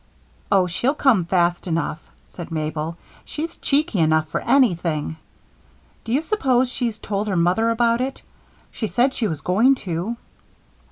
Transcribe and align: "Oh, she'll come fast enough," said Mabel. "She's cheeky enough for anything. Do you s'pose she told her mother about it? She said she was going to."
"Oh, 0.51 0.65
she'll 0.65 0.95
come 0.95 1.25
fast 1.25 1.67
enough," 1.67 2.01
said 2.27 2.49
Mabel. 2.49 2.97
"She's 3.23 3.57
cheeky 3.57 3.99
enough 3.99 4.27
for 4.29 4.41
anything. 4.41 5.17
Do 6.05 6.11
you 6.11 6.23
s'pose 6.23 6.69
she 6.71 6.91
told 6.93 7.27
her 7.27 7.35
mother 7.37 7.69
about 7.69 8.01
it? 8.01 8.23
She 8.71 8.87
said 8.87 9.13
she 9.13 9.27
was 9.27 9.41
going 9.41 9.75
to." 9.85 10.17